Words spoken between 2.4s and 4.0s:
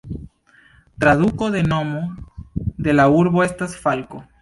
de la urbo estas